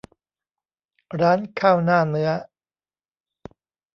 [1.21, 2.29] ร้านข้าวหน้าเนื้อ